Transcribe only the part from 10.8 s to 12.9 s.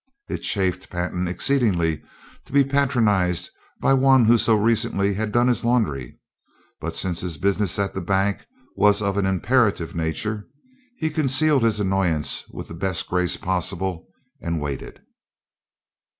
he concealed his annoyance with the